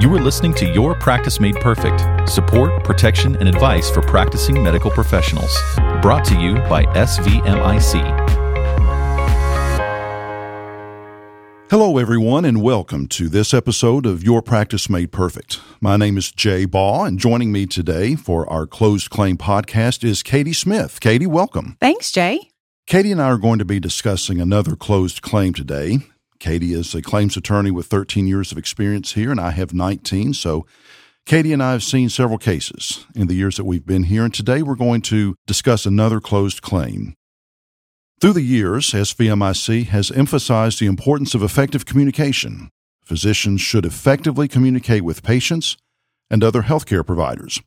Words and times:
You 0.00 0.14
are 0.14 0.20
listening 0.20 0.54
to 0.54 0.64
Your 0.64 0.94
Practice 0.94 1.40
Made 1.40 1.56
Perfect 1.56 2.30
support, 2.30 2.84
protection, 2.84 3.34
and 3.38 3.48
advice 3.48 3.90
for 3.90 4.00
practicing 4.00 4.62
medical 4.62 4.92
professionals. 4.92 5.52
Brought 6.00 6.24
to 6.26 6.38
you 6.38 6.54
by 6.68 6.84
SVMIC. 6.94 7.94
Hello, 11.68 11.98
everyone, 11.98 12.44
and 12.44 12.62
welcome 12.62 13.08
to 13.08 13.28
this 13.28 13.52
episode 13.52 14.06
of 14.06 14.22
Your 14.22 14.40
Practice 14.40 14.88
Made 14.88 15.10
Perfect. 15.10 15.60
My 15.80 15.96
name 15.96 16.16
is 16.16 16.30
Jay 16.30 16.64
Baugh, 16.64 17.02
and 17.02 17.18
joining 17.18 17.50
me 17.50 17.66
today 17.66 18.14
for 18.14 18.48
our 18.48 18.68
closed 18.68 19.10
claim 19.10 19.36
podcast 19.36 20.04
is 20.04 20.22
Katie 20.22 20.52
Smith. 20.52 21.00
Katie, 21.00 21.26
welcome. 21.26 21.76
Thanks, 21.80 22.12
Jay. 22.12 22.50
Katie 22.86 23.10
and 23.10 23.20
I 23.20 23.24
are 23.24 23.36
going 23.36 23.58
to 23.58 23.64
be 23.64 23.80
discussing 23.80 24.40
another 24.40 24.76
closed 24.76 25.22
claim 25.22 25.54
today. 25.54 25.98
Katie 26.38 26.72
is 26.72 26.94
a 26.94 27.02
claims 27.02 27.36
attorney 27.36 27.70
with 27.70 27.86
13 27.86 28.26
years 28.26 28.52
of 28.52 28.58
experience 28.58 29.12
here, 29.12 29.30
and 29.30 29.40
I 29.40 29.50
have 29.50 29.74
19. 29.74 30.34
So, 30.34 30.66
Katie 31.26 31.52
and 31.52 31.62
I 31.62 31.72
have 31.72 31.82
seen 31.82 32.08
several 32.08 32.38
cases 32.38 33.04
in 33.14 33.26
the 33.26 33.34
years 33.34 33.56
that 33.56 33.64
we've 33.64 33.84
been 33.84 34.04
here, 34.04 34.24
and 34.24 34.32
today 34.32 34.62
we're 34.62 34.76
going 34.76 35.02
to 35.02 35.34
discuss 35.46 35.84
another 35.84 36.20
closed 36.20 36.62
claim. 36.62 37.14
Through 38.20 38.32
the 38.32 38.42
years, 38.42 38.90
SVMIC 38.90 39.86
has 39.88 40.10
emphasized 40.10 40.80
the 40.80 40.86
importance 40.86 41.34
of 41.34 41.42
effective 41.42 41.84
communication. 41.84 42.70
Physicians 43.04 43.60
should 43.60 43.84
effectively 43.84 44.48
communicate 44.48 45.02
with 45.02 45.22
patients 45.22 45.76
and 46.30 46.42
other 46.42 46.62
healthcare 46.62 47.06
providers. 47.06 47.60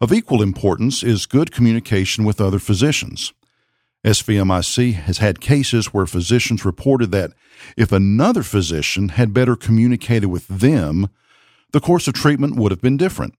Of 0.00 0.12
equal 0.12 0.42
importance 0.42 1.02
is 1.02 1.26
good 1.26 1.52
communication 1.52 2.24
with 2.24 2.40
other 2.40 2.58
physicians. 2.58 3.32
SVMIC 4.06 4.94
has 4.94 5.18
had 5.18 5.40
cases 5.40 5.92
where 5.92 6.06
physicians 6.06 6.64
reported 6.64 7.10
that 7.10 7.32
if 7.76 7.90
another 7.90 8.44
physician 8.44 9.10
had 9.10 9.34
better 9.34 9.56
communicated 9.56 10.28
with 10.28 10.46
them, 10.46 11.08
the 11.72 11.80
course 11.80 12.06
of 12.06 12.14
treatment 12.14 12.54
would 12.54 12.70
have 12.70 12.80
been 12.80 12.96
different. 12.96 13.34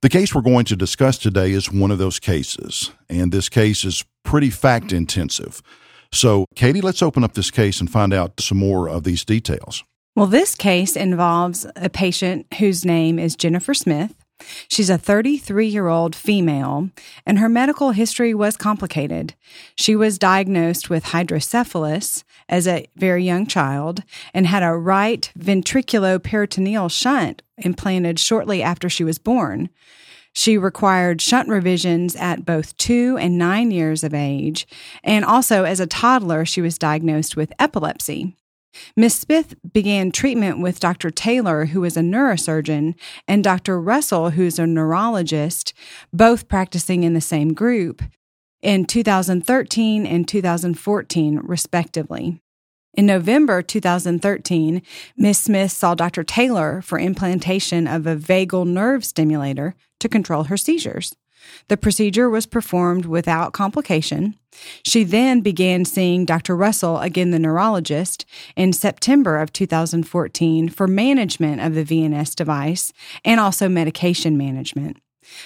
The 0.00 0.08
case 0.08 0.32
we're 0.32 0.42
going 0.42 0.64
to 0.66 0.76
discuss 0.76 1.18
today 1.18 1.50
is 1.50 1.72
one 1.72 1.90
of 1.90 1.98
those 1.98 2.20
cases, 2.20 2.92
and 3.08 3.32
this 3.32 3.48
case 3.48 3.84
is 3.84 4.04
pretty 4.22 4.50
fact 4.50 4.92
intensive. 4.92 5.60
So, 6.12 6.46
Katie, 6.54 6.80
let's 6.80 7.02
open 7.02 7.24
up 7.24 7.34
this 7.34 7.50
case 7.50 7.80
and 7.80 7.90
find 7.90 8.14
out 8.14 8.40
some 8.40 8.58
more 8.58 8.88
of 8.88 9.02
these 9.02 9.24
details. 9.24 9.82
Well, 10.14 10.26
this 10.26 10.54
case 10.54 10.94
involves 10.94 11.66
a 11.74 11.88
patient 11.88 12.46
whose 12.58 12.84
name 12.84 13.18
is 13.18 13.34
Jennifer 13.34 13.74
Smith. 13.74 14.14
She's 14.68 14.90
a 14.90 14.98
33 14.98 15.66
year 15.66 15.88
old 15.88 16.14
female, 16.14 16.90
and 17.26 17.38
her 17.38 17.48
medical 17.48 17.92
history 17.92 18.34
was 18.34 18.56
complicated. 18.56 19.34
She 19.74 19.96
was 19.96 20.18
diagnosed 20.18 20.90
with 20.90 21.06
hydrocephalus 21.06 22.24
as 22.48 22.66
a 22.66 22.86
very 22.96 23.24
young 23.24 23.46
child 23.46 24.02
and 24.32 24.46
had 24.46 24.62
a 24.62 24.72
right 24.72 25.30
ventriculoperitoneal 25.38 26.90
shunt 26.90 27.42
implanted 27.58 28.18
shortly 28.18 28.62
after 28.62 28.88
she 28.88 29.04
was 29.04 29.18
born. 29.18 29.70
She 30.32 30.58
required 30.58 31.22
shunt 31.22 31.48
revisions 31.48 32.16
at 32.16 32.44
both 32.44 32.76
two 32.76 33.16
and 33.18 33.38
nine 33.38 33.70
years 33.70 34.02
of 34.02 34.12
age, 34.12 34.66
and 35.04 35.24
also 35.24 35.62
as 35.64 35.78
a 35.78 35.86
toddler, 35.86 36.44
she 36.44 36.60
was 36.60 36.76
diagnosed 36.76 37.36
with 37.36 37.52
epilepsy. 37.60 38.36
Ms. 38.96 39.14
Smith 39.14 39.54
began 39.72 40.12
treatment 40.12 40.60
with 40.60 40.80
Dr. 40.80 41.10
Taylor, 41.10 41.66
who 41.66 41.84
is 41.84 41.96
a 41.96 42.00
neurosurgeon, 42.00 42.94
and 43.28 43.44
Dr. 43.44 43.80
Russell, 43.80 44.30
who's 44.30 44.58
a 44.58 44.66
neurologist, 44.66 45.72
both 46.12 46.48
practicing 46.48 47.02
in 47.02 47.14
the 47.14 47.20
same 47.20 47.52
group, 47.52 48.02
in 48.62 48.86
2013 48.86 50.06
and 50.06 50.26
2014, 50.26 51.40
respectively. 51.42 52.40
In 52.94 53.06
November 53.06 53.60
2013, 53.60 54.80
Ms. 55.16 55.38
Smith 55.38 55.72
saw 55.72 55.94
Dr. 55.94 56.22
Taylor 56.22 56.80
for 56.80 56.98
implantation 56.98 57.86
of 57.86 58.06
a 58.06 58.16
vagal 58.16 58.66
nerve 58.66 59.04
stimulator 59.04 59.74
to 59.98 60.08
control 60.08 60.44
her 60.44 60.56
seizures. 60.56 61.14
The 61.68 61.76
procedure 61.76 62.28
was 62.28 62.46
performed 62.46 63.06
without 63.06 63.52
complication. 63.52 64.36
She 64.84 65.04
then 65.04 65.40
began 65.40 65.84
seeing 65.84 66.24
Dr. 66.24 66.56
Russell, 66.56 66.98
again 66.98 67.30
the 67.30 67.38
neurologist, 67.38 68.24
in 68.56 68.72
September 68.72 69.38
of 69.38 69.52
2014 69.52 70.68
for 70.68 70.86
management 70.86 71.60
of 71.60 71.74
the 71.74 71.84
VNS 71.84 72.34
device 72.34 72.92
and 73.24 73.40
also 73.40 73.68
medication 73.68 74.36
management. 74.36 74.98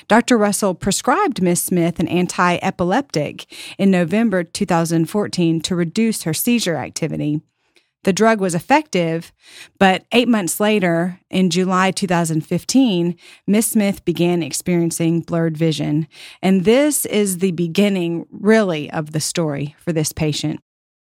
Dr. 0.09 0.37
Russell 0.37 0.75
prescribed 0.75 1.41
Miss 1.41 1.63
Smith 1.63 2.01
an 2.01 2.09
anti 2.09 2.59
epileptic 2.63 3.47
in 3.79 3.91
November 3.91 4.43
2014 4.43 5.61
to 5.61 5.77
reduce 5.77 6.23
her 6.25 6.35
seizure 6.35 6.77
activity. 6.77 7.41
The 8.09 8.15
drug 8.15 8.41
was 8.41 8.55
effective, 8.55 9.33
but 9.79 10.07
eight 10.13 10.29
months 10.29 10.61
later, 10.61 11.21
in 11.29 11.51
July 11.51 11.91
2015, 11.91 13.15
Miss 13.47 13.67
Smith 13.67 14.03
began 14.07 14.43
experiencing 14.43 15.21
blurred 15.21 15.59
vision. 15.59 16.09
And 16.41 16.65
this 16.65 17.05
is 17.05 17.37
the 17.37 17.51
beginning, 17.51 18.25
really, 18.31 18.91
of 18.91 19.13
the 19.13 19.21
story 19.21 19.77
for 19.79 19.93
this 19.93 20.15
patient. 20.15 20.61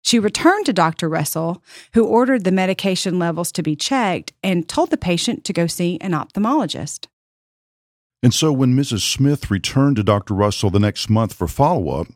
She 0.03 0.19
returned 0.19 0.67
to 0.67 0.71
Dr. 0.73 1.09
Russell, 1.09 1.63
who 1.95 2.05
ordered 2.05 2.43
the 2.43 2.51
medication 2.51 3.17
levels 3.17 3.51
to 3.53 3.63
be 3.63 3.75
checked 3.75 4.33
and 4.43 4.69
told 4.69 4.91
the 4.91 4.95
patient 4.95 5.43
to 5.45 5.51
go 5.53 5.65
see 5.65 5.97
an 5.99 6.11
ophthalmologist. 6.11 7.07
And 8.21 8.35
so 8.35 8.53
when 8.53 8.75
Mrs. 8.75 9.01
Smith 9.01 9.49
returned 9.49 9.95
to 9.95 10.03
Dr. 10.03 10.35
Russell 10.35 10.69
the 10.69 10.77
next 10.79 11.09
month 11.09 11.33
for 11.33 11.47
follow 11.47 12.01
up, 12.01 12.07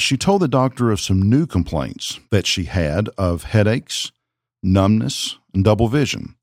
she 0.00 0.16
told 0.16 0.42
the 0.42 0.48
doctor 0.48 0.90
of 0.90 1.00
some 1.00 1.22
new 1.22 1.46
complaints 1.46 2.18
that 2.30 2.48
she 2.48 2.64
had 2.64 3.08
of 3.16 3.44
headaches, 3.44 4.10
numbness, 4.64 5.38
and 5.52 5.62
double 5.64 5.88
vision. 5.88 6.34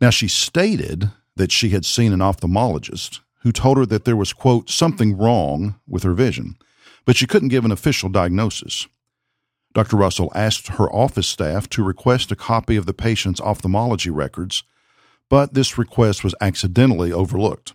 Now, 0.00 0.10
she 0.10 0.28
stated 0.28 1.10
that 1.36 1.52
she 1.52 1.70
had 1.70 1.84
seen 1.84 2.12
an 2.12 2.20
ophthalmologist 2.20 3.20
who 3.40 3.52
told 3.52 3.78
her 3.78 3.86
that 3.86 4.04
there 4.04 4.16
was, 4.16 4.32
quote, 4.32 4.70
something 4.70 5.16
wrong 5.16 5.76
with 5.88 6.02
her 6.04 6.12
vision, 6.12 6.56
but 7.04 7.16
she 7.16 7.26
couldn't 7.26 7.48
give 7.48 7.64
an 7.64 7.72
official 7.72 8.08
diagnosis. 8.08 8.86
Dr. 9.74 9.96
Russell 9.96 10.30
asked 10.34 10.68
her 10.68 10.92
office 10.92 11.26
staff 11.26 11.68
to 11.70 11.82
request 11.82 12.30
a 12.30 12.36
copy 12.36 12.76
of 12.76 12.86
the 12.86 12.92
patient's 12.92 13.40
ophthalmology 13.40 14.10
records, 14.10 14.62
but 15.28 15.54
this 15.54 15.78
request 15.78 16.22
was 16.22 16.34
accidentally 16.40 17.10
overlooked. 17.12 17.74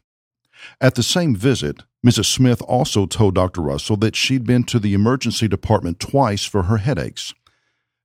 At 0.79 0.95
the 0.95 1.03
same 1.03 1.35
visit, 1.35 1.81
Mrs. 2.05 2.25
Smith 2.25 2.61
also 2.61 3.05
told 3.05 3.35
Dr. 3.35 3.61
Russell 3.61 3.97
that 3.97 4.15
she'd 4.15 4.45
been 4.45 4.63
to 4.65 4.79
the 4.79 4.93
emergency 4.93 5.47
department 5.47 5.99
twice 5.99 6.45
for 6.45 6.63
her 6.63 6.77
headaches, 6.77 7.33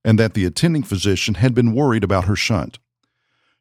and 0.03 0.19
that 0.19 0.33
the 0.33 0.45
attending 0.45 0.83
physician 0.83 1.35
had 1.35 1.53
been 1.53 1.73
worried 1.73 2.03
about 2.03 2.25
her 2.25 2.35
shunt. 2.35 2.79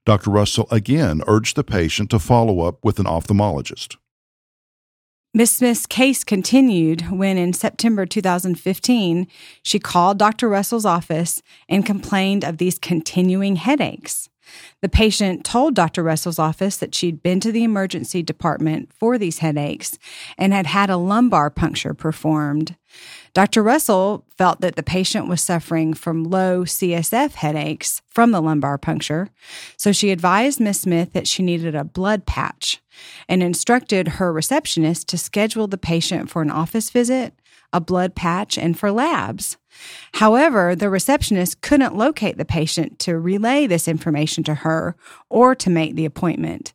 Dr. 0.04 0.30
Russell 0.30 0.66
again 0.70 1.22
urged 1.26 1.56
the 1.56 1.64
patient 1.64 2.10
to 2.10 2.19
follow 2.19 2.60
up 2.60 2.84
with 2.84 2.98
an 2.98 3.06
ophthalmologist. 3.06 3.97
Miss 5.34 5.52
Smith's 5.52 5.86
case 5.86 6.25
continued 6.25 7.10
when, 7.10 7.38
in 7.38 7.54
September 7.54 8.04
2015, 8.04 9.26
she 9.62 9.78
called 9.78 10.19
Dr. 10.19 10.47
Russell's 10.48 10.84
office 10.84 11.41
and 11.70 11.86
complained 11.86 12.44
of 12.44 12.58
these 12.58 12.78
continuing 12.78 13.56
headaches. 13.56 14.28
The 14.82 14.91
patient 14.91 15.44
told 15.44 15.75
Dr. 15.75 16.02
Russell's 16.02 16.38
office 16.38 16.76
that 16.76 16.94
she'd 16.94 17.22
been 17.22 17.41
to 17.41 17.52
the 17.52 17.64
emergency 17.64 18.22
department 18.22 18.92
for 18.92 19.16
these 19.16 19.38
headaches 19.38 19.97
and 20.36 20.52
had 20.52 20.66
had 20.66 20.91
a 20.91 20.98
lumbar 20.98 21.48
puncture 21.48 21.94
performed. 21.94 22.76
Dr. 23.34 23.62
Russell 23.62 24.26
felt 24.37 24.60
that 24.60 24.76
the 24.76 24.82
patient 24.82 25.26
was 25.26 25.41
suffering 25.41 25.94
from 25.94 26.25
low 26.25 26.65
CSF 26.65 27.32
headaches 27.32 28.03
from 28.10 28.31
the 28.31 28.43
lumbar 28.43 28.76
puncture, 28.76 29.31
so 29.78 29.91
she 29.91 30.10
advised 30.10 30.60
Miss 30.60 30.82
Smith 30.82 31.15
that 31.15 31.26
she 31.26 31.43
needed 31.43 31.75
a 31.75 31.84
blood 31.84 32.26
patch 32.26 32.82
and 33.31 33.43
instructed 33.43 34.09
her 34.09 34.32
receptionist 34.32 35.09
to 35.09 35.16
schedule 35.16 35.66
the 35.66 35.78
patient 35.78 36.28
for 36.28 36.43
an 36.43 36.50
office 36.50 36.91
visit, 36.91 37.34
a 37.72 37.81
blood 37.81 38.15
patch, 38.15 38.59
and 38.59 38.78
for 38.78 38.93
labs. 38.93 39.56
However, 40.14 40.76
the 40.76 40.91
receptionist 40.91 41.62
couldn't 41.62 41.97
locate 41.97 42.37
the 42.37 42.44
patient 42.44 42.99
to 43.00 43.19
relay 43.19 43.67
this 43.67 43.88
information 43.88 44.44
to 44.44 44.56
her 44.56 44.94
or 45.31 45.55
to 45.55 45.70
make 45.70 45.94
the 45.94 46.05
appointment. 46.05 46.75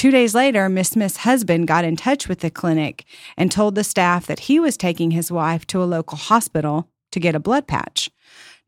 Two 0.00 0.10
days 0.10 0.34
later, 0.34 0.70
Miss 0.70 0.88
Smith's 0.88 1.18
husband 1.28 1.68
got 1.68 1.84
in 1.84 1.94
touch 1.94 2.26
with 2.26 2.40
the 2.40 2.48
clinic 2.48 3.04
and 3.36 3.52
told 3.52 3.74
the 3.74 3.84
staff 3.84 4.24
that 4.24 4.48
he 4.48 4.58
was 4.58 4.78
taking 4.78 5.10
his 5.10 5.30
wife 5.30 5.66
to 5.66 5.82
a 5.82 5.84
local 5.84 6.16
hospital 6.16 6.88
to 7.12 7.20
get 7.20 7.34
a 7.34 7.38
blood 7.38 7.66
patch. 7.66 8.08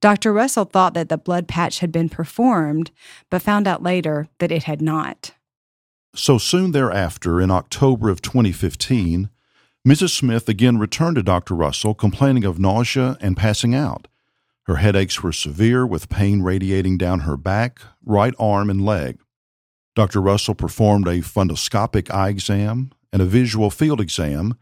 Dr. 0.03 0.31
Russell 0.31 0.67
thought 0.67 0.93
that 0.93 1.09
the 1.09 1.17
blood 1.17 1.49
patch 1.49 1.79
had 1.79 1.91
been 1.91 2.11
performed, 2.11 2.91
but 3.31 3.41
found 3.41 3.67
out 3.67 3.83
later 3.83 4.29
that 4.41 4.53
it 4.53 4.65
had 4.65 4.83
not. 4.83 5.33
So 6.15 6.37
soon 6.37 6.73
thereafter, 6.73 7.41
in 7.41 7.51
October 7.51 8.11
of 8.11 8.21
2015, 8.21 9.31
Mrs. 9.89 10.11
Smith 10.11 10.51
again 10.51 10.77
returned 10.77 11.17
to 11.17 11.23
Dr. 11.23 11.55
Russell 11.55 11.95
complaining 11.95 12.45
of 12.45 12.59
nausea 12.59 13.17
and 13.23 13.39
passing 13.39 13.75
out. 13.75 14.07
Her 14.65 14.77
headaches 14.77 15.23
were 15.23 15.33
severe, 15.33 15.87
with 15.87 16.11
pain 16.11 16.43
radiating 16.43 16.99
down 16.99 17.21
her 17.21 17.39
back, 17.39 17.81
right 18.05 18.35
arm, 18.39 18.69
and 18.69 18.85
leg. 18.85 19.22
Dr. 19.95 20.21
Russell 20.21 20.55
performed 20.55 21.07
a 21.07 21.21
fundoscopic 21.21 22.11
eye 22.13 22.31
exam 22.31 22.93
and 23.13 23.21
a 23.21 23.27
visual 23.27 23.71
field 23.71 24.01
exam 24.01 24.57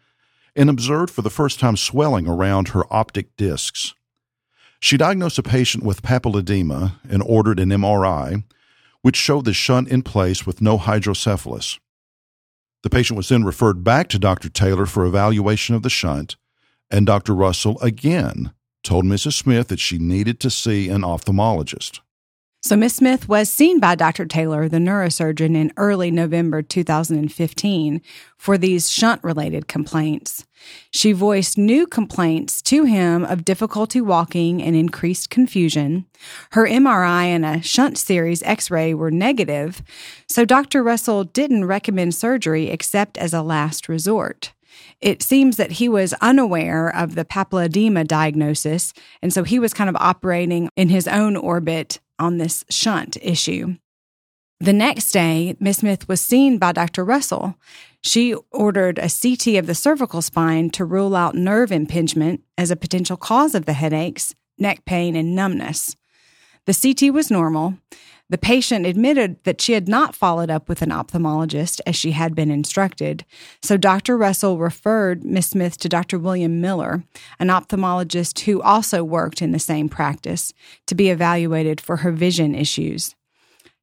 and 0.57 0.69
observed 0.69 1.13
for 1.13 1.23
the 1.23 1.31
first 1.31 1.61
time 1.61 1.77
swelling 1.77 2.27
around 2.27 2.69
her 2.69 2.85
optic 2.93 3.37
discs. 3.37 3.95
She 4.81 4.97
diagnosed 4.97 5.39
a 5.39 5.43
patient 5.43 5.85
with 5.85 6.03
papilledema 6.03 6.95
and 7.09 7.23
ordered 7.23 7.61
an 7.61 7.69
MRI, 7.69 8.45
which 9.03 9.17
showed 9.17 9.45
the 9.45 9.53
shunt 9.53 9.89
in 9.89 10.03
place 10.03 10.47
with 10.47 10.61
no 10.61 10.79
hydrocephalus. 10.79 11.79
The 12.83 12.91
patient 12.91 13.17
was 13.17 13.29
then 13.29 13.45
referred 13.45 13.85
back 13.85 14.09
to 14.09 14.19
Dr. 14.19 14.49
Taylor 14.49 14.87
for 14.87 15.05
evaluation 15.05 15.75
of 15.75 15.83
the 15.83 15.91
shunt, 15.91 16.37
and 16.91 17.07
Dr. 17.07 17.35
Russell 17.35 17.79
again 17.81 18.53
told 18.83 19.05
Mrs. 19.05 19.35
Smith 19.35 19.69
that 19.69 19.81
she 19.81 19.99
needed 19.99 20.41
to 20.41 20.51
see 20.51 20.89
an 20.89 21.03
ophthalmologist. 21.03 22.01
So, 22.63 22.77
Miss 22.77 22.97
Smith 22.97 23.27
was 23.27 23.49
seen 23.49 23.81
by 23.81 23.95
Dr. 23.95 24.27
Taylor, 24.27 24.69
the 24.69 24.77
neurosurgeon, 24.77 25.57
in 25.57 25.73
early 25.79 26.11
November 26.11 26.61
2015 26.61 28.03
for 28.37 28.59
these 28.59 28.91
shunt 28.91 29.25
related 29.25 29.67
complaints. 29.67 30.45
She 30.91 31.13
voiced 31.13 31.57
new 31.57 31.87
complaints 31.87 32.61
to 32.63 32.85
him 32.85 33.25
of 33.25 33.47
difficulty 33.47 34.03
walking 34.03 34.63
and 34.63 34.77
increased 34.77 35.31
confusion. 35.31 36.05
Her 36.51 36.67
MRI 36.67 37.25
and 37.25 37.47
a 37.47 37.63
shunt 37.63 37.97
series 37.97 38.43
x 38.43 38.71
ray 38.71 38.93
were 38.93 39.11
negative, 39.11 39.83
so 40.29 40.45
Dr. 40.45 40.83
Russell 40.83 41.25
didn't 41.25 41.65
recommend 41.65 42.15
surgery 42.15 42.69
except 42.69 43.17
as 43.17 43.33
a 43.33 43.41
last 43.41 43.89
resort. 43.89 44.53
It 45.01 45.23
seems 45.23 45.57
that 45.57 45.73
he 45.73 45.89
was 45.89 46.13
unaware 46.21 46.95
of 46.95 47.15
the 47.15 47.25
papilledema 47.25 48.07
diagnosis, 48.07 48.93
and 49.23 49.33
so 49.33 49.45
he 49.45 49.59
was 49.59 49.73
kind 49.73 49.89
of 49.89 49.97
operating 49.97 50.69
in 50.77 50.91
his 50.91 51.09
own 51.09 51.37
orbit 51.37 52.01
on 52.21 52.39
this 52.39 52.65
shunt 52.71 53.17
issue. 53.21 53.77
The 54.61 54.73
next 54.75 55.13
day, 55.13 55.57
Miss 55.59 55.79
Smith 55.79 56.07
was 56.07 56.21
seen 56.21 56.59
by 56.59 56.73
Dr. 56.73 57.03
Russell. 57.03 57.57
She 58.03 58.35
ordered 58.53 58.99
a 58.99 59.09
CT 59.09 59.59
of 59.59 59.67
the 59.67 59.75
cervical 59.75 60.21
spine 60.21 60.69
to 60.71 60.85
rule 60.85 61.17
out 61.17 61.35
nerve 61.35 61.73
impingement 61.73 62.43
as 62.59 62.71
a 62.71 62.77
potential 62.77 63.17
cause 63.17 63.55
of 63.55 63.65
the 63.65 63.73
headaches, 63.73 64.35
neck 64.59 64.85
pain, 64.85 65.17
and 65.17 65.35
numbness. 65.35 65.97
The 66.67 66.75
CT 66.75 67.15
was 67.15 67.31
normal. 67.31 67.79
The 68.31 68.39
patient 68.39 68.87
admitted 68.87 69.43
that 69.43 69.61
she 69.61 69.73
had 69.73 69.89
not 69.89 70.15
followed 70.15 70.51
up 70.51 70.69
with 70.69 70.83
an 70.83 70.91
ophthalmologist 70.91 71.81
as 71.85 71.97
she 71.97 72.13
had 72.13 72.33
been 72.37 72.49
instructed, 72.49 73.25
so 73.61 73.77
Dr. 73.77 74.17
Russell 74.17 74.57
referred 74.57 75.25
Miss 75.25 75.49
Smith 75.49 75.77
to 75.79 75.89
Dr. 75.89 76.17
William 76.17 76.61
Miller, 76.61 77.03
an 77.41 77.49
ophthalmologist 77.49 78.39
who 78.41 78.63
also 78.63 79.03
worked 79.03 79.43
in 79.43 79.51
the 79.51 79.59
same 79.59 79.89
practice, 79.89 80.55
to 80.87 80.95
be 80.95 81.11
evaluated 81.11 81.81
for 81.81 81.99
her 81.99 82.13
vision 82.13 82.55
issues. 82.55 83.17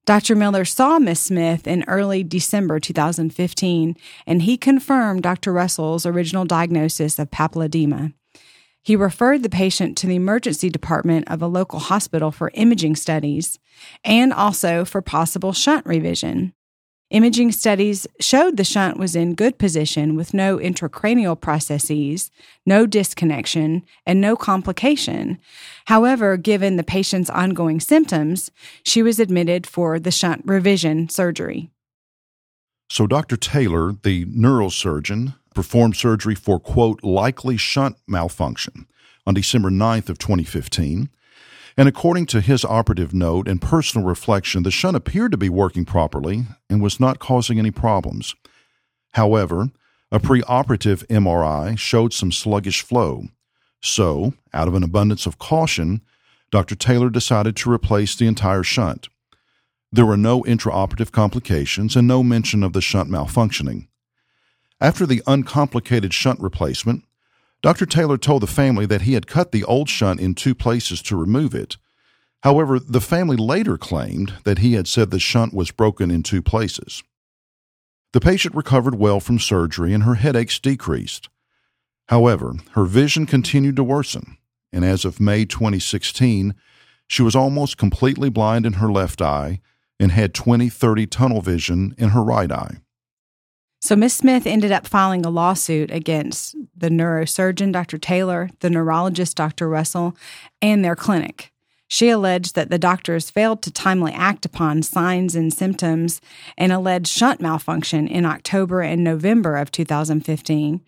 Dr. 0.06 0.34
Miller 0.34 0.64
saw 0.64 0.98
Miss 0.98 1.20
Smith 1.20 1.68
in 1.68 1.84
early 1.86 2.24
December 2.24 2.80
2015, 2.80 3.98
and 4.26 4.44
he 4.44 4.56
confirmed 4.56 5.24
Dr. 5.24 5.52
Russell's 5.52 6.06
original 6.06 6.46
diagnosis 6.46 7.20
of 7.20 7.30
papilledema. 7.32 8.14
He 8.88 8.96
referred 8.96 9.44
the 9.44 9.50
patient 9.50 9.98
to 9.98 10.08
the 10.08 10.16
emergency 10.16 10.70
department 10.70 11.28
of 11.28 11.42
a 11.42 11.48
local 11.48 11.78
hospital 11.78 12.32
for 12.32 12.52
imaging 12.54 12.96
studies 12.96 13.60
and 14.06 14.32
also 14.32 14.86
for 14.86 15.02
possible 15.02 15.52
shunt 15.52 15.86
revision. 15.86 16.54
Imaging 17.10 17.52
studies 17.52 18.08
showed 18.22 18.56
the 18.56 18.64
shunt 18.64 18.98
was 18.98 19.14
in 19.14 19.36
good 19.36 19.58
position 19.58 20.16
with 20.16 20.34
no 20.34 20.56
intracranial 20.56 21.38
processes, 21.38 22.32
no 22.66 22.86
disconnection, 22.86 23.84
and 24.06 24.22
no 24.22 24.38
complication. 24.38 25.38
However, 25.88 26.38
given 26.38 26.78
the 26.78 26.82
patient's 26.82 27.30
ongoing 27.30 27.82
symptoms, 27.82 28.52
she 28.84 29.04
was 29.04 29.20
admitted 29.20 29.68
for 29.68 30.00
the 30.00 30.12
shunt 30.12 30.44
revision 30.46 31.10
surgery. 31.10 31.72
So, 32.90 33.06
Dr. 33.06 33.36
Taylor, 33.36 33.92
the 34.02 34.24
neurosurgeon, 34.28 35.36
performed 35.58 35.96
surgery 35.96 36.36
for, 36.36 36.60
quote, 36.60 37.04
likely 37.04 37.58
shunt 37.58 37.98
malfunction 38.08 38.86
on 39.26 39.34
December 39.34 39.72
9th 39.72 40.08
of 40.08 40.20
2015. 40.20 41.10
And 41.76 41.90
according 41.90 42.28
to 42.28 42.42
his 42.42 42.64
operative 42.64 43.12
note 43.12 43.48
and 43.48 43.60
personal 43.60 44.06
reflection, 44.06 44.62
the 44.62 44.70
shunt 44.70 44.96
appeared 44.96 45.32
to 45.32 45.38
be 45.38 45.50
working 45.50 45.84
properly 45.84 46.46
and 46.70 46.80
was 46.80 47.00
not 47.00 47.18
causing 47.18 47.58
any 47.58 47.72
problems. 47.72 48.36
However, 49.14 49.70
a 50.12 50.20
preoperative 50.20 51.04
MRI 51.08 51.76
showed 51.76 52.14
some 52.14 52.32
sluggish 52.32 52.84
flow. 52.84 53.24
So, 53.82 54.36
out 54.54 54.68
of 54.68 54.76
an 54.76 54.84
abundance 54.84 55.26
of 55.26 55.40
caution, 55.40 56.02
Dr. 56.52 56.76
Taylor 56.76 57.10
decided 57.10 57.56
to 57.56 57.72
replace 57.72 58.16
the 58.16 58.28
entire 58.28 58.62
shunt. 58.62 59.10
There 59.92 60.06
were 60.06 60.18
no 60.18 60.44
intraoperative 60.44 61.12
complications 61.12 61.96
and 61.96 62.08
no 62.08 62.22
mention 62.22 62.62
of 62.62 62.74
the 62.74 62.82
shunt 62.82 63.10
malfunctioning. 63.10 63.88
After 64.80 65.06
the 65.06 65.24
uncomplicated 65.26 66.14
shunt 66.14 66.40
replacement, 66.40 67.04
Dr. 67.64 67.88
Taylor 67.88 68.18
told 68.18 68.44
the 68.44 68.48
family 68.48 68.86
that 68.86 69.02
he 69.02 69.14
had 69.14 69.26
cut 69.26 69.52
the 69.52 69.64
old 69.64 69.90
shunt 69.90 70.20
in 70.20 70.36
two 70.36 70.54
places 70.54 71.02
to 71.04 71.18
remove 71.18 71.56
it. 71.56 71.78
However, 72.44 72.80
the 72.80 73.02
family 73.02 73.36
later 73.36 73.78
claimed 73.78 74.36
that 74.44 74.60
he 74.60 74.74
had 74.74 74.88
said 74.88 75.10
the 75.10 75.20
shunt 75.20 75.54
was 75.54 75.72
broken 75.72 76.12
in 76.12 76.22
two 76.22 76.44
places. 76.44 77.04
The 78.14 78.22
patient 78.22 78.56
recovered 78.56 78.96
well 78.96 79.20
from 79.20 79.40
surgery 79.40 79.94
and 79.94 80.04
her 80.04 80.16
headaches 80.16 80.60
decreased. 80.60 81.30
However, 82.10 82.54
her 82.72 82.86
vision 82.86 83.26
continued 83.26 83.76
to 83.78 83.84
worsen, 83.84 84.38
and 84.72 84.86
as 84.86 85.04
of 85.04 85.20
May 85.20 85.46
2016, 85.46 86.54
she 87.08 87.22
was 87.24 87.36
almost 87.36 87.78
completely 87.78 88.30
blind 88.30 88.66
in 88.66 88.74
her 88.74 88.92
left 88.92 89.22
eye 89.22 89.60
and 90.00 90.12
had 90.12 90.34
20 90.34 90.70
30 90.70 91.08
tunnel 91.08 91.42
vision 91.42 91.96
in 91.98 92.10
her 92.10 92.24
right 92.24 92.52
eye. 92.52 92.78
So 93.88 93.96
Miss 93.96 94.16
Smith 94.16 94.46
ended 94.46 94.74
up 94.74 94.86
filing 94.86 95.26
a 95.26 95.30
lawsuit 95.30 95.92
against 95.92 96.58
the 96.76 96.90
neurosurgeon, 96.90 97.72
Dr. 97.72 97.98
Taylor, 97.98 98.50
the 98.60 98.70
neurologist, 98.70 99.38
Dr. 99.38 99.70
Russell, 99.70 100.14
and 100.62 100.84
their 100.84 100.98
clinic. 100.98 101.54
She 101.88 102.10
alleged 102.10 102.54
that 102.56 102.70
the 102.70 102.78
doctors 102.78 103.30
failed 103.30 103.62
to 103.62 103.72
timely 103.72 104.12
act 104.12 104.46
upon 104.46 104.84
signs 104.84 105.38
and 105.38 105.54
symptoms 105.54 106.20
and 106.58 106.74
alleged 106.74 107.08
shunt 107.08 107.40
malfunction 107.40 108.10
in 108.10 108.26
October 108.26 108.82
and 108.82 109.06
November 109.06 109.56
of 109.56 109.72
2015, 109.72 110.82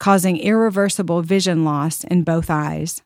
causing 0.00 0.38
irreversible 0.38 1.20
vision 1.20 1.62
loss 1.62 2.04
in 2.04 2.22
both 2.22 2.48
eyes. 2.48 3.02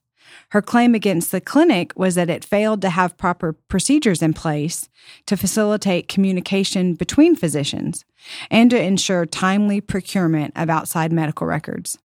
Her 0.50 0.62
claim 0.62 0.94
against 0.94 1.30
the 1.30 1.40
clinic 1.40 1.92
was 1.96 2.14
that 2.14 2.30
it 2.30 2.44
failed 2.44 2.82
to 2.82 2.90
have 2.90 3.16
proper 3.16 3.52
procedures 3.52 4.22
in 4.22 4.32
place 4.32 4.88
to 5.26 5.36
facilitate 5.36 6.08
communication 6.08 6.94
between 6.94 7.36
physicians 7.36 8.04
and 8.50 8.70
to 8.70 8.80
ensure 8.80 9.26
timely 9.26 9.80
procurement 9.80 10.52
of 10.56 10.70
outside 10.70 11.12
medical 11.12 11.46
records. 11.46 11.98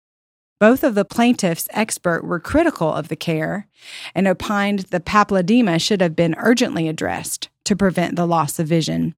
Both 0.60 0.84
of 0.84 0.96
the 0.96 1.04
plaintiffs' 1.04 1.68
expert 1.72 2.24
were 2.24 2.40
critical 2.40 2.94
of 2.94 3.10
the 3.10 3.16
care 3.16 3.68
and 4.16 4.28
opined 4.28 4.80
the 4.92 5.02
papilledema 5.02 5.82
should 5.82 6.00
have 6.00 6.16
been 6.16 6.36
urgently 6.38 6.88
addressed 6.88 7.50
to 7.66 7.76
prevent 7.76 8.16
the 8.16 8.28
loss 8.28 8.60
of 8.60 8.68
vision. 8.68 9.16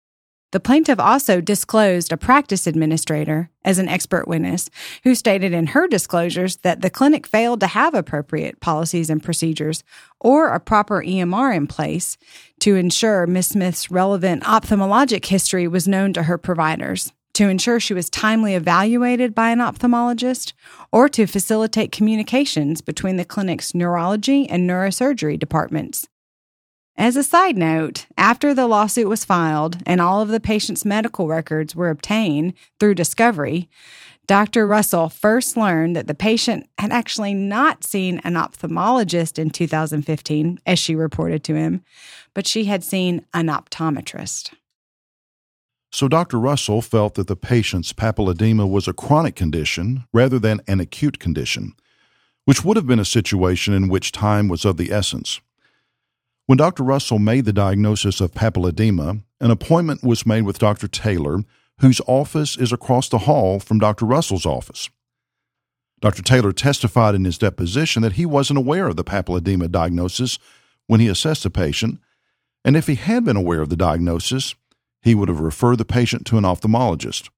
The 0.56 0.62
plaintiff 0.62 1.02
also 1.02 1.42
disclosed 1.42 2.14
a 2.14 2.18
practice 2.18 2.66
administrator 2.66 3.50
as 3.66 3.78
an 3.78 3.90
expert 3.90 4.26
witness 4.26 4.70
who 5.04 5.14
stated 5.14 5.52
in 5.52 5.68
her 5.68 5.86
disclosures 5.86 6.56
that 6.64 6.80
the 6.80 6.90
clinic 6.90 7.28
failed 7.28 7.60
to 7.60 7.68
have 7.68 7.94
appropriate 7.94 8.62
policies 8.62 9.10
and 9.10 9.22
procedures 9.22 9.84
or 10.22 10.48
a 10.48 10.62
proper 10.62 11.04
EMR 11.04 11.54
in 11.54 11.68
place 11.68 12.16
to 12.62 12.78
ensure 12.78 13.28
Ms. 13.28 13.48
Smith's 13.48 13.92
relevant 13.92 14.44
ophthalmologic 14.44 15.26
history 15.26 15.68
was 15.68 15.90
known 15.90 16.14
to 16.14 16.24
her 16.24 16.38
providers, 16.38 17.12
to 17.34 17.50
ensure 17.50 17.82
she 17.82 17.94
was 17.94 18.10
timely 18.10 18.56
evaluated 18.56 19.36
by 19.36 19.50
an 19.50 19.60
ophthalmologist, 19.60 20.54
or 20.90 21.10
to 21.10 21.28
facilitate 21.28 21.92
communications 21.92 22.80
between 22.80 23.18
the 23.18 23.26
clinic's 23.26 23.76
neurology 23.76 24.48
and 24.48 24.70
neurosurgery 24.70 25.38
departments. 25.38 26.08
As 26.98 27.18
a 27.18 27.24
side 27.24 27.58
note, 27.58 28.06
after 28.18 28.54
the 28.54 28.68
lawsuit 28.68 29.10
was 29.10 29.26
filed 29.26 29.78
and 29.86 30.00
all 30.00 30.22
of 30.22 30.30
the 30.30 30.40
patient's 30.40 30.86
medical 30.86 31.28
records 31.28 31.76
were 31.76 31.90
obtained 31.90 32.54
through 32.80 32.96
discovery, 32.96 33.70
Dr. 34.28 34.66
Russell 34.66 35.10
first 35.10 35.58
learned 35.58 35.96
that 35.96 36.08
the 36.08 36.16
patient 36.16 36.68
had 36.80 36.92
actually 36.92 37.34
not 37.34 37.84
seen 37.84 38.22
an 38.24 38.36
ophthalmologist 38.36 39.38
in 39.38 39.50
2015, 39.50 40.60
as 40.66 40.80
she 40.80 40.96
reported 40.96 41.44
to 41.44 41.56
him, 41.56 41.84
but 42.34 42.48
she 42.48 42.66
had 42.66 42.84
seen 42.84 43.26
an 43.34 43.48
optometrist. 43.48 44.54
So 45.92 46.08
Dr. 46.08 46.40
Russell 46.40 46.82
felt 46.82 47.16
that 47.16 47.28
the 47.28 47.36
patient's 47.36 47.94
papilledema 47.94 48.68
was 48.68 48.88
a 48.88 48.94
chronic 48.94 49.36
condition 49.36 50.06
rather 50.14 50.40
than 50.40 50.62
an 50.68 50.80
acute 50.80 51.20
condition, 51.20 51.74
which 52.46 52.64
would 52.64 52.78
have 52.78 52.88
been 52.88 53.00
a 53.00 53.06
situation 53.06 53.74
in 53.74 53.90
which 53.90 54.12
time 54.12 54.48
was 54.48 54.66
of 54.66 54.78
the 54.78 54.92
essence. 54.92 55.42
When 56.48 56.58
Dr. 56.58 56.84
Russell 56.84 57.18
made 57.18 57.46
the 57.46 57.54
diagnosis 57.54 58.22
of 58.22 58.34
papilledema, 58.34 59.24
an 59.40 59.52
appointment 59.52 60.04
was 60.04 60.28
made 60.28 60.44
with 60.44 60.60
Dr. 60.60 60.88
Taylor, 60.88 61.40
whose 61.80 62.02
office 62.06 62.56
is 62.56 62.72
across 62.72 63.10
the 63.10 63.20
hall 63.20 63.60
from 63.60 63.80
Dr. 63.80 64.06
Russell's 64.06 64.46
office. 64.46 64.90
Dr. 66.02 66.22
Taylor 66.22 66.52
testified 66.52 67.16
in 67.16 67.26
his 67.26 67.40
deposition 67.40 68.04
that 68.04 68.14
he 68.14 68.28
wasn't 68.28 68.60
aware 68.60 68.88
of 68.88 68.96
the 68.96 69.04
papilledema 69.04 69.72
diagnosis 69.72 70.38
when 70.86 71.00
he 71.00 71.08
assessed 71.08 71.44
the 71.44 71.50
patient, 71.50 72.00
and 72.64 72.78
if 72.78 72.86
he 72.86 72.96
had 72.96 73.26
been 73.26 73.38
aware 73.38 73.62
of 73.62 73.70
the 73.70 73.76
diagnosis, 73.76 74.54
he 75.02 75.16
would 75.16 75.30
have 75.30 75.40
referred 75.40 75.80
the 75.80 75.86
patient 75.86 76.28
to 76.28 76.38
an 76.38 76.44
ophthalmologist. 76.44 77.30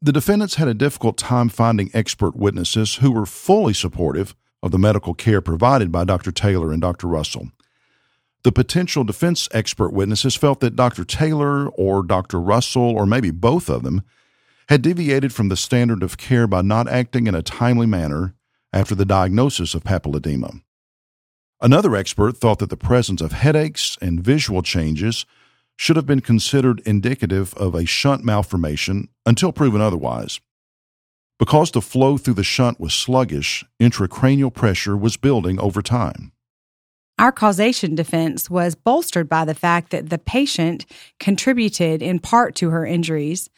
The 0.00 0.12
defendants 0.12 0.54
had 0.54 0.68
a 0.68 0.74
difficult 0.74 1.18
time 1.18 1.48
finding 1.48 1.90
expert 1.92 2.36
witnesses 2.36 2.96
who 2.96 3.10
were 3.10 3.26
fully 3.26 3.74
supportive 3.74 4.36
of 4.62 4.70
the 4.70 4.78
medical 4.78 5.12
care 5.12 5.40
provided 5.40 5.90
by 5.90 6.04
Dr. 6.04 6.30
Taylor 6.30 6.72
and 6.72 6.80
Dr. 6.80 7.08
Russell. 7.08 7.48
The 8.42 8.52
potential 8.52 9.04
defense 9.04 9.48
expert 9.52 9.92
witnesses 9.92 10.34
felt 10.34 10.60
that 10.60 10.76
Dr. 10.76 11.04
Taylor 11.04 11.68
or 11.68 12.02
Dr. 12.02 12.40
Russell, 12.40 12.82
or 12.96 13.04
maybe 13.04 13.30
both 13.30 13.68
of 13.68 13.82
them, 13.82 14.02
had 14.68 14.82
deviated 14.82 15.32
from 15.32 15.48
the 15.48 15.56
standard 15.56 16.02
of 16.02 16.16
care 16.16 16.46
by 16.46 16.62
not 16.62 16.88
acting 16.88 17.26
in 17.26 17.34
a 17.34 17.42
timely 17.42 17.86
manner 17.86 18.34
after 18.72 18.94
the 18.94 19.04
diagnosis 19.04 19.74
of 19.74 19.84
papilledema. 19.84 20.62
Another 21.60 21.94
expert 21.94 22.38
thought 22.38 22.60
that 22.60 22.70
the 22.70 22.76
presence 22.76 23.20
of 23.20 23.32
headaches 23.32 23.98
and 24.00 24.24
visual 24.24 24.62
changes 24.62 25.26
should 25.76 25.96
have 25.96 26.06
been 26.06 26.20
considered 26.20 26.80
indicative 26.86 27.52
of 27.54 27.74
a 27.74 27.84
shunt 27.84 28.24
malformation 28.24 29.08
until 29.26 29.52
proven 29.52 29.80
otherwise. 29.80 30.40
Because 31.38 31.70
the 31.70 31.82
flow 31.82 32.16
through 32.16 32.34
the 32.34 32.44
shunt 32.44 32.80
was 32.80 32.94
sluggish, 32.94 33.64
intracranial 33.80 34.52
pressure 34.52 34.96
was 34.96 35.16
building 35.16 35.58
over 35.58 35.82
time. 35.82 36.32
Our 37.20 37.32
causation 37.32 37.94
defense 37.94 38.48
was 38.48 38.74
bolstered 38.74 39.28
by 39.28 39.44
the 39.44 39.54
fact 39.54 39.90
that 39.90 40.08
the 40.08 40.16
patient 40.16 40.86
contributed 41.18 42.00
in 42.00 42.18
part 42.18 42.54
to 42.54 42.70
her 42.70 42.86
injuries 42.86 43.50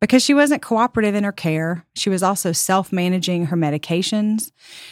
because 0.00 0.20
she 0.20 0.34
wasn't 0.34 0.62
cooperative 0.62 1.14
in 1.14 1.22
her 1.22 1.30
care. 1.30 1.86
She 1.94 2.10
was 2.10 2.24
also 2.24 2.50
self 2.50 2.92
managing 2.92 3.46
her 3.46 3.56
medications. 3.56 4.50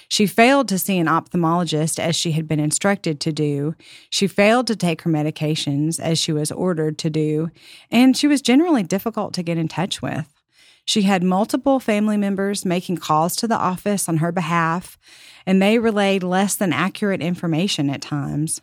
She 0.09 0.29
failed 0.29 0.69
to 0.69 0.79
see 0.79 0.99
an 0.99 1.09
ophthalmologist 1.09 1.99
as 1.99 2.14
she 2.14 2.31
had 2.31 2.47
been 2.47 2.61
instructed 2.61 3.19
to 3.23 3.33
do. 3.33 3.75
She 4.09 4.29
failed 4.29 4.69
to 4.69 4.76
take 4.76 5.02
her 5.02 5.11
medications 5.11 5.99
as 5.99 6.17
she 6.17 6.33
was 6.33 6.52
ordered 6.52 6.99
to 6.99 7.11
do. 7.11 7.50
And 7.91 8.17
she 8.17 8.29
was 8.29 8.41
generally 8.41 8.85
difficult 8.85 9.35
to 9.35 9.43
get 9.43 9.59
in 9.59 9.67
touch 9.67 10.00
with. 10.00 10.42
She 10.85 11.03
had 11.03 11.23
multiple 11.23 11.79
family 11.79 12.17
members 12.17 12.65
making 12.65 12.99
calls 12.99 13.37
to 13.37 13.49
the 13.49 13.57
office 13.57 14.09
on 14.09 14.19
her 14.19 14.33
behalf, 14.33 14.99
and 15.47 15.61
they 15.62 15.79
relayed 15.79 16.23
less 16.23 16.55
than 16.55 16.73
accurate 16.73 17.23
information 17.23 17.89
at 17.89 18.03
times. 18.03 18.61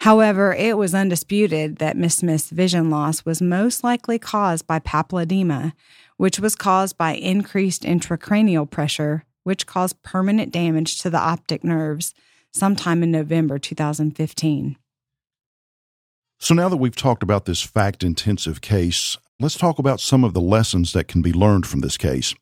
However, 0.00 0.54
it 0.54 0.78
was 0.78 0.94
undisputed 0.94 1.76
that 1.76 1.96
Miss 1.96 2.16
Smith's 2.16 2.48
vision 2.48 2.88
loss 2.88 3.26
was 3.26 3.42
most 3.42 3.84
likely 3.84 4.18
caused 4.18 4.66
by 4.66 4.78
papilledema, 4.78 5.72
which 6.16 6.40
was 6.40 6.54
caused 6.56 6.96
by 6.96 7.14
increased 7.14 7.82
intracranial 7.82 8.68
pressure, 8.68 9.24
which 9.42 9.66
caused 9.66 10.02
permanent 10.02 10.52
damage 10.52 11.00
to 11.02 11.10
the 11.10 11.18
optic 11.18 11.62
nerves 11.62 12.14
sometime 12.50 13.02
in 13.02 13.10
November 13.10 13.58
2015. 13.58 14.76
So, 16.38 16.54
now 16.54 16.70
that 16.70 16.78
we've 16.78 16.96
talked 16.96 17.22
about 17.22 17.44
this 17.44 17.60
fact 17.60 18.02
intensive 18.02 18.62
case, 18.62 19.18
let's 19.40 19.56
talk 19.56 19.78
about 19.78 20.00
some 20.00 20.22
of 20.22 20.34
the 20.34 20.40
lessons 20.40 20.92
that 20.92 21.08
can 21.08 21.22
be 21.22 21.32
learned 21.32 21.66
from 21.66 21.80
this 21.80 21.96
case. 21.96 22.34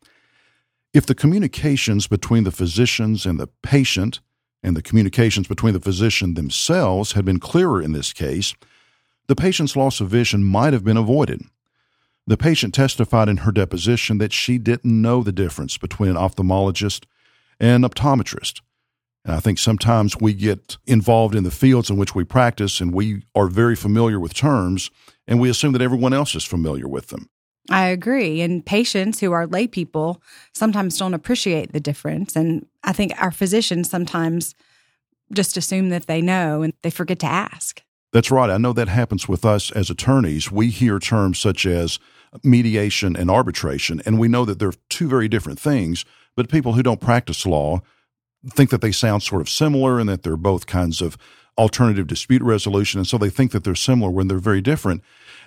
If 0.93 1.07
the 1.07 1.15
communications 1.15 2.07
between 2.09 2.45
the 2.45 2.51
physicians 2.51 3.25
and 3.25 3.39
the 3.39 3.49
patient 3.63 4.21
and 4.63 4.77
the 4.77 4.83
communications 4.83 5.47
between 5.47 5.75
the 5.75 5.81
physician 5.81 6.35
themselves 6.35 7.13
had 7.13 7.25
been 7.25 7.39
clearer 7.39 7.81
in 7.81 7.93
this 7.93 8.13
case, 8.13 8.55
the 9.29 9.37
patient's 9.37 9.77
loss 9.77 10.01
of 10.01 10.09
vision 10.09 10.43
might 10.43 10.73
have 10.73 10.85
been 10.85 10.97
avoided. 10.97 11.43
The 12.27 12.37
patient 12.37 12.75
testified 12.75 13.29
in 13.29 13.39
her 13.39 13.53
deposition 13.53 14.19
that 14.19 14.33
she 14.33 14.59
didn't 14.59 15.01
know 15.01 15.23
the 15.23 15.33
difference 15.33 15.79
between 15.79 16.11
an 16.11 16.17
ophthalmologist 16.17 17.05
and 17.61 17.85
an 17.85 17.91
optometrist. 17.91 18.61
And 19.29 19.37
I 19.37 19.41
think 19.41 19.59
sometimes 19.59 20.17
we 20.19 20.33
get 20.33 20.79
involved 20.87 21.35
in 21.35 21.45
the 21.45 21.51
fields 21.51 21.91
in 21.91 21.99
which 21.99 22.15
we 22.15 22.25
practice 22.25 22.81
and 22.81 22.95
we 22.95 23.25
are 23.35 23.47
very 23.47 23.77
familiar 23.77 24.19
with 24.19 24.33
terms 24.33 24.91
and 25.27 25.39
we 25.39 25.51
assume 25.51 25.73
that 25.73 25.83
everyone 25.83 26.15
else 26.15 26.35
is 26.35 26.45
familiar 26.45 26.89
with 26.89 27.09
them. 27.09 27.29
I 27.69 27.89
agree. 27.89 28.41
And 28.41 28.65
patients 28.65 29.21
who 29.21 29.33
are 29.33 29.47
lay 29.47 29.67
people 29.67 30.23
sometimes 30.55 30.97
don't 30.97 31.13
appreciate 31.13 31.75
the 31.75 31.79
difference. 31.79 32.37
And 32.37 32.65
I 32.85 32.95
think 32.95 33.13
our 33.21 33.31
physicians 33.31 33.91
sometimes 33.91 34.55
just 35.35 35.59
assume 35.59 35.91
that 35.91 36.07
they 36.07 36.23
know 36.23 36.63
and 36.63 36.73
they 36.83 36.89
forget 36.89 37.19
to 37.19 37.27
ask. 37.27 37.83
That's 38.15 38.31
right. 38.31 38.49
I 38.49 38.57
know 38.57 38.73
that 38.73 38.89
happens 38.89 39.29
with 39.29 39.45
us 39.45 39.71
as 39.73 39.91
attorneys. 39.91 40.51
We 40.51 40.71
hear 40.71 40.99
terms 40.99 41.39
such 41.39 41.67
as 41.67 41.99
mediation 42.43 43.15
and 43.15 43.31
arbitration, 43.31 44.01
and 44.07 44.19
we 44.19 44.29
know 44.29 44.47
that 44.47 44.59
they're 44.59 44.73
two 44.89 45.07
very 45.07 45.29
different 45.29 45.61
things, 45.61 46.07
but 46.35 46.49
people 46.49 46.73
who 46.73 46.83
don't 46.83 47.03
practice 47.03 47.45
law 47.45 47.83
think 48.51 48.71
that 48.71 48.81
they 48.81 48.93
sound 48.93 49.23
sort 49.23 49.41
of 49.41 49.49
similar 49.49 49.99
and 49.99 50.09
that 50.09 50.23
they're 50.23 50.37
both 50.37 50.67
kinds 50.67 51.01
of 51.01 51.17
alternative 51.57 52.07
dispute 52.07 52.43
resolution. 52.43 52.99
And 52.99 53.07
so 53.07 53.19
they 53.19 53.31
think 53.31 53.51
that 53.51 53.65
they're 53.65 53.75
similar 53.75 54.11
when 54.11 54.29
they're 54.29 54.39
very 54.39 54.61
different. 54.61 55.03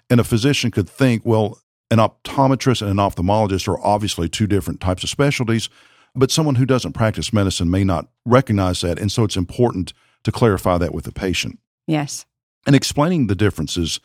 And 0.09 0.19
a 0.19 0.25
physician 0.25 0.71
could 0.71 0.89
think, 0.89 1.25
well, 1.25 1.59
an 1.89 1.99
optometrist 1.99 2.81
and 2.81 2.91
an 2.91 2.97
ophthalmologist 2.97 3.67
are 3.67 3.79
obviously 3.79 4.27
two 4.29 4.47
different 4.47 4.81
types 4.81 5.03
of 5.03 5.09
specialties, 5.09 5.69
but 6.15 6.31
someone 6.31 6.55
who 6.55 6.65
doesn't 6.65 6.93
practice 6.93 7.33
medicine 7.33 7.69
may 7.69 7.83
not 7.83 8.07
recognize 8.25 8.81
that. 8.81 8.99
And 8.99 9.11
so 9.11 9.23
it's 9.23 9.37
important 9.37 9.93
to 10.23 10.31
clarify 10.31 10.77
that 10.77 10.93
with 10.93 11.05
the 11.05 11.11
patient. 11.11 11.59
Yes. 11.87 12.25
And 12.67 12.75
explaining 12.75 13.27
the 13.27 13.35
differences 13.35 13.99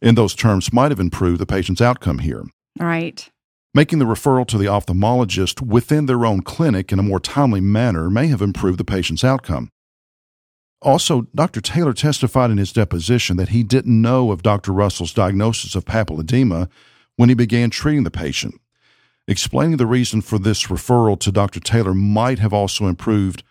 in 0.00 0.14
those 0.14 0.34
terms 0.34 0.72
might 0.72 0.90
have 0.90 1.00
improved 1.00 1.40
the 1.40 1.46
patient's 1.46 1.80
outcome 1.80 2.20
here. 2.20 2.44
Right. 2.78 3.28
Making 3.78 4.00
the 4.00 4.06
referral 4.06 4.44
to 4.48 4.58
the 4.58 4.64
ophthalmologist 4.64 5.64
within 5.64 6.06
their 6.06 6.26
own 6.26 6.42
clinic 6.42 6.90
in 6.90 6.98
a 6.98 7.02
more 7.04 7.20
timely 7.20 7.60
manner 7.60 8.10
may 8.10 8.26
have 8.26 8.42
improved 8.42 8.76
the 8.76 8.84
patient's 8.84 9.22
outcome. 9.22 9.70
Also, 10.82 11.28
Dr. 11.32 11.60
Taylor 11.60 11.92
testified 11.92 12.50
in 12.50 12.58
his 12.58 12.72
deposition 12.72 13.36
that 13.36 13.50
he 13.50 13.62
didn't 13.62 14.02
know 14.02 14.32
of 14.32 14.42
Dr. 14.42 14.72
Russell's 14.72 15.12
diagnosis 15.12 15.76
of 15.76 15.84
papilledema 15.84 16.68
when 17.14 17.28
he 17.28 17.36
began 17.36 17.70
treating 17.70 18.02
the 18.02 18.10
patient. 18.10 18.60
Explaining 19.28 19.76
the 19.76 19.86
reason 19.86 20.22
for 20.22 20.40
this 20.40 20.64
referral 20.64 21.16
to 21.20 21.30
Dr. 21.30 21.60
Taylor 21.60 21.94
might 21.94 22.40
have 22.40 22.52
also 22.52 22.86
improved 22.86 23.44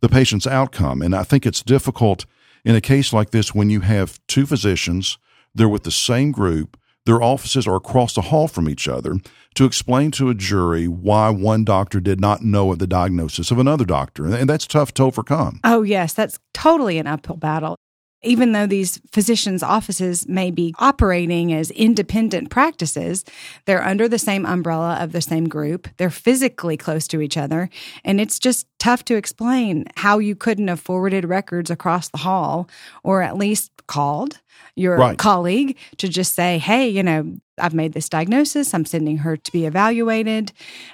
the 0.00 0.08
patient's 0.08 0.46
outcome. 0.46 1.02
And 1.02 1.16
I 1.16 1.24
think 1.24 1.44
it's 1.44 1.62
difficult 1.64 2.26
in 2.64 2.76
a 2.76 2.80
case 2.80 3.12
like 3.12 3.30
this 3.30 3.56
when 3.56 3.70
you 3.70 3.80
have 3.80 4.24
two 4.28 4.46
physicians, 4.46 5.18
they're 5.52 5.68
with 5.68 5.82
the 5.82 5.90
same 5.90 6.30
group, 6.30 6.76
their 7.06 7.22
offices 7.22 7.66
are 7.66 7.76
across 7.76 8.14
the 8.14 8.22
hall 8.22 8.48
from 8.48 8.68
each 8.68 8.88
other, 8.88 9.16
to 9.54 9.64
explain 9.64 10.10
to 10.12 10.30
a 10.30 10.34
jury 10.34 10.88
why 10.88 11.30
one 11.30 11.64
doctor 11.64 12.00
did 12.00 12.20
not 12.20 12.42
know 12.42 12.72
of 12.72 12.78
the 12.78 12.86
diagnosis 12.86 13.50
of 13.50 13.58
another 13.58 13.84
doctor. 13.84 14.26
And 14.26 14.48
that's 14.48 14.66
tough 14.66 14.92
to 14.94 15.04
overcome. 15.04 15.60
Oh, 15.64 15.82
yes, 15.82 16.12
that's 16.14 16.38
totally 16.52 16.98
an 16.98 17.06
uphill 17.06 17.36
battle 17.36 17.76
even 18.24 18.52
though 18.52 18.66
these 18.66 19.00
physicians' 19.12 19.62
offices 19.62 20.26
may 20.28 20.50
be 20.50 20.74
operating 20.78 21.52
as 21.52 21.70
independent 21.70 22.50
practices, 22.50 23.24
they're 23.64 23.84
under 23.84 24.08
the 24.08 24.18
same 24.18 24.46
umbrella 24.46 24.98
of 25.00 25.12
the 25.12 25.20
same 25.20 25.48
group. 25.48 25.88
They're 25.96 26.10
physically 26.10 26.76
close 26.76 27.06
to 27.08 27.20
each 27.20 27.36
other. 27.36 27.68
And 28.04 28.20
it's 28.20 28.38
just 28.38 28.66
tough 28.78 29.04
to 29.06 29.16
explain 29.16 29.86
how 29.96 30.18
you 30.18 30.34
couldn't 30.34 30.68
have 30.68 30.80
forwarded 30.80 31.24
records 31.24 31.70
across 31.70 32.08
the 32.08 32.18
hall 32.18 32.68
or 33.02 33.22
at 33.22 33.36
least 33.36 33.70
called 33.86 34.40
your 34.76 34.96
right. 34.96 35.18
colleague 35.18 35.76
to 35.98 36.08
just 36.08 36.34
say, 36.34 36.58
hey, 36.58 36.88
you 36.88 37.02
know, 37.02 37.36
I've 37.58 37.74
made 37.74 37.92
this 37.92 38.08
diagnosis. 38.08 38.74
I'm 38.74 38.84
sending 38.84 39.18
her 39.18 39.36
to 39.36 39.52
be 39.52 39.66
evaluated. 39.66 40.52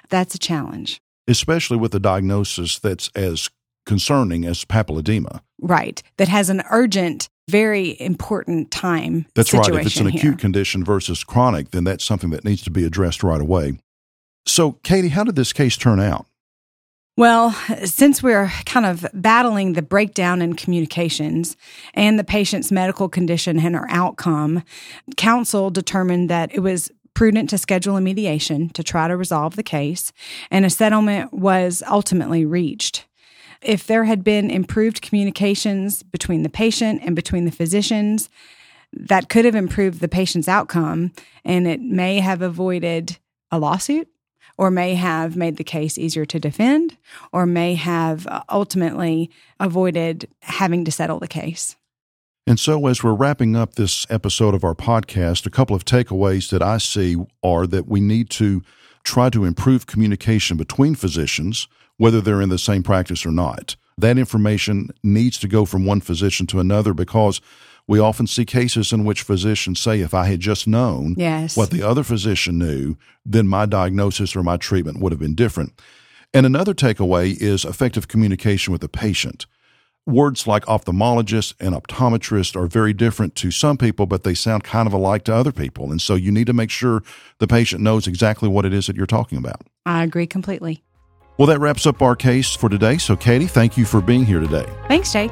That's 0.09 0.35
a 0.35 0.39
challenge. 0.39 1.01
Especially 1.27 1.77
with 1.77 1.95
a 1.95 2.01
diagnosis 2.01 2.79
that's 2.79 3.09
as 3.15 3.49
concerning 3.87 4.45
as 4.45 4.65
papilledema. 4.65 5.41
Right. 5.61 6.03
That 6.17 6.29
has 6.29 6.51
an 6.51 6.63
urgent, 6.71 7.29
very 7.49 8.01
important 8.01 8.71
time. 8.71 9.27
That's 9.35 9.53
right. 9.53 9.69
If 9.69 9.87
it's 9.87 9.97
an 9.97 10.09
here. 10.09 10.19
acute 10.19 10.39
condition 10.39 10.85
versus 10.85 11.25
chronic, 11.25 11.71
then 11.71 11.85
that's 11.85 12.05
something 12.05 12.31
that 12.31 12.45
needs 12.45 12.63
to 12.63 12.71
be 12.71 12.85
addressed 12.85 13.23
right 13.23 13.41
away. 13.41 13.79
So, 14.47 14.73
Katie, 14.83 15.09
how 15.09 15.25
did 15.25 15.37
this 15.37 15.53
case 15.53 15.77
turn 15.77 16.01
out? 16.01 16.27
Well, 17.17 17.51
since 17.85 18.23
we're 18.23 18.51
kind 18.65 18.87
of 18.87 19.07
battling 19.13 19.75
the 19.75 19.83
breakdown 19.83 20.41
in 20.41 20.55
communications 20.55 21.57
and 21.93 22.19
the 22.19 22.25
patient's 22.25 22.73
medical 22.73 23.11
condition 23.11 23.59
and 23.59 23.75
her 23.75 23.87
outcome, 23.91 24.63
counsel 25.19 25.71
determined 25.71 26.31
that 26.31 26.55
it 26.55 26.61
was 26.61 26.91
prudent 27.13 27.51
to 27.51 27.59
schedule 27.59 27.99
a 27.99 28.01
mediation 28.01 28.71
to 28.71 28.83
try 28.83 29.07
to 29.07 29.17
resolve 29.17 29.57
the 29.57 29.63
case, 29.63 30.13
and 30.51 30.65
a 30.65 30.71
settlement 30.71 31.35
was 31.35 31.83
ultimately 31.87 32.47
reached. 32.47 33.05
If 33.63 33.87
there 33.87 34.05
had 34.05 34.25
been 34.25 34.51
improved 34.51 35.03
communications 35.03 36.03
between 36.03 36.43
the 36.43 36.49
patient 36.49 37.03
and 37.05 37.15
between 37.15 37.45
the 37.45 37.51
physicians, 37.51 38.29
that 38.93 39.29
could 39.29 39.45
have 39.45 39.55
improved 39.55 40.01
the 40.01 40.09
patient's 40.09 40.49
outcome 40.49 41.13
and 41.45 41.67
it 41.67 41.81
may 41.81 42.21
have 42.21 42.43
avoided 42.43 43.19
a 43.51 43.59
lawsuit 43.59 44.09
or 44.59 44.71
may 44.71 44.95
have 44.95 45.37
made 45.37 45.57
the 45.57 45.65
case 45.65 45.97
easier 45.97 46.25
to 46.27 46.39
defend 46.41 46.97
or 47.33 47.47
may 47.47 47.75
have 47.75 48.27
uh, 48.27 48.43
ultimately 48.51 49.31
avoided 49.59 50.29
having 50.43 50.85
to 50.85 50.93
settle 50.93 51.19
the 51.19 51.29
case. 51.29 51.77
And 52.47 52.59
so, 52.59 52.87
as 52.87 53.03
we're 53.03 53.15
wrapping 53.15 53.55
up 53.55 53.75
this 53.75 54.07
episode 54.11 54.55
of 54.55 54.65
our 54.65 54.75
podcast, 54.75 55.47
a 55.47 55.51
couple 55.51 55.77
of 55.77 55.85
takeaways 55.85 56.51
that 56.51 56.63
I 56.63 56.79
see 56.79 57.17
are 57.43 57.67
that 57.67 57.87
we 57.87 58.01
need 58.01 58.29
to 58.31 58.63
try 59.05 59.31
to 59.31 59.45
improve 59.45 59.87
communication 59.87 60.57
between 60.57 60.95
physicians 60.95 61.69
whether 62.01 62.23
they're 62.23 62.41
in 62.41 62.49
the 62.49 62.59
same 62.59 62.83
practice 62.83 63.27
or 63.27 63.31
not. 63.31 63.77
That 63.99 64.17
information 64.17 64.89
needs 65.03 65.39
to 65.41 65.47
go 65.47 65.67
from 65.67 65.85
one 65.85 66.01
physician 66.01 66.47
to 66.47 66.59
another 66.59 66.95
because 66.95 67.43
we 67.87 67.99
often 67.99 68.27
see 68.27 68.47
cases 68.47 68.91
in 68.91 69.05
which 69.05 69.21
physicians 69.21 69.81
say, 69.81 70.01
if 70.01 70.15
I 70.15 70.25
had 70.25 70.41
just 70.41 70.67
known 70.67 71.15
yes. 71.19 71.59
what 71.59 71.71
the 71.71 71.83
other 71.83 72.03
physician 72.03 72.59
knew, 72.59 72.97
then 73.27 73.47
my 73.47 73.67
diagnosis 73.67 74.35
or 74.35 74.43
my 74.43 74.57
treatment 74.57 74.99
would 75.01 75.13
have 75.13 75.21
been 75.21 75.35
different. 75.35 75.79
And 76.33 76.47
another 76.47 76.73
takeaway 76.73 77.39
is 77.39 77.67
effective 77.67 78.09
communication 78.09 78.73
with 78.73 78.81
the 78.81 78.89
patient. 78.89 79.45
words 80.07 80.47
like 80.47 80.65
ophthalmologist 80.67 81.55
and 81.61 81.75
optometrist 81.75 82.57
are 82.57 82.67
very 82.67 82.93
different 82.93 83.35
to 83.37 83.51
some 83.51 83.77
people, 83.77 84.07
but 84.07 84.25
they 84.25 84.35
sound 84.35 84.65
kind 84.65 84.87
of 84.87 84.93
alike 84.93 85.25
to 85.25 85.35
other 85.35 85.53
people. 85.53 85.91
And 85.91 86.01
so 86.01 86.15
you 86.15 86.33
need 86.33 86.47
to 86.47 86.53
make 86.53 86.71
sure 86.71 87.03
the 87.39 87.47
patient 87.47 87.83
knows 87.83 88.07
exactly 88.07 88.49
what 88.49 88.65
it 88.65 88.73
is 88.73 88.87
that 88.87 88.97
you're 88.97 89.07
talking 89.07 89.39
about. 89.39 89.63
I 89.87 90.03
agree 90.03 90.27
completely. 90.27 90.83
Well, 91.41 91.47
that 91.47 91.59
wraps 91.59 91.87
up 91.87 92.03
our 92.03 92.15
case 92.15 92.55
for 92.55 92.69
today. 92.69 92.99
So, 92.99 93.17
Katie, 93.17 93.47
thank 93.47 93.79
you 93.79 93.87
for 93.87 94.03
being 94.03 94.27
here 94.27 94.41
today. 94.41 94.67
Thanks, 94.89 95.11
Jay. 95.11 95.29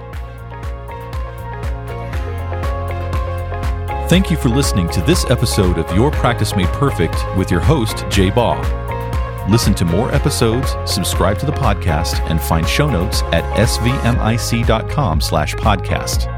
Thank 4.08 4.30
you 4.30 4.38
for 4.38 4.48
listening 4.48 4.88
to 4.88 5.02
this 5.02 5.28
episode 5.28 5.76
of 5.76 5.94
Your 5.94 6.10
Practice 6.10 6.56
Made 6.56 6.68
Perfect 6.68 7.14
with 7.36 7.50
your 7.50 7.60
host, 7.60 8.06
Jay 8.08 8.30
Baugh. 8.30 8.58
Listen 9.50 9.74
to 9.74 9.84
more 9.84 10.10
episodes, 10.14 10.74
subscribe 10.86 11.38
to 11.40 11.46
the 11.46 11.52
podcast, 11.52 12.20
and 12.30 12.40
find 12.40 12.66
show 12.66 12.88
notes 12.88 13.20
at 13.24 13.44
svmic.com 13.58 15.20
slash 15.20 15.54
podcast. 15.56 16.37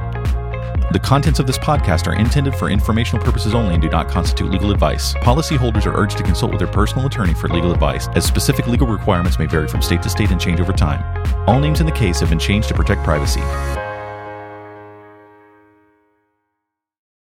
The 0.92 0.98
contents 0.98 1.38
of 1.38 1.46
this 1.46 1.56
podcast 1.56 2.08
are 2.08 2.16
intended 2.16 2.52
for 2.52 2.68
informational 2.68 3.24
purposes 3.24 3.54
only 3.54 3.74
and 3.74 3.82
do 3.82 3.88
not 3.88 4.08
constitute 4.08 4.50
legal 4.50 4.72
advice. 4.72 5.14
Policyholders 5.14 5.86
are 5.86 5.96
urged 5.96 6.16
to 6.18 6.24
consult 6.24 6.50
with 6.50 6.58
their 6.58 6.66
personal 6.66 7.06
attorney 7.06 7.32
for 7.32 7.48
legal 7.48 7.70
advice, 7.70 8.08
as 8.16 8.26
specific 8.26 8.66
legal 8.66 8.88
requirements 8.88 9.38
may 9.38 9.46
vary 9.46 9.68
from 9.68 9.82
state 9.82 10.02
to 10.02 10.10
state 10.10 10.32
and 10.32 10.40
change 10.40 10.60
over 10.60 10.72
time. 10.72 11.00
All 11.46 11.60
names 11.60 11.78
in 11.78 11.86
the 11.86 11.92
case 11.92 12.18
have 12.18 12.30
been 12.30 12.40
changed 12.40 12.66
to 12.68 12.74
protect 12.74 13.04
privacy. 13.04 13.40